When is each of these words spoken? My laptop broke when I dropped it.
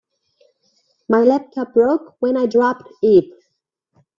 My 1.07 1.21
laptop 1.21 1.75
broke 1.75 2.15
when 2.21 2.35
I 2.35 2.47
dropped 2.47 2.89
it. 3.03 3.25